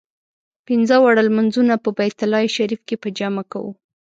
[0.67, 3.71] پنځه واړه لمونځونه په بیت الله شریف کې په جمع کوو.